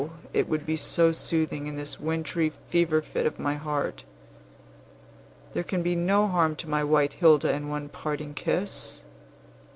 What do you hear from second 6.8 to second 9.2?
white Hilda in one parting kiss.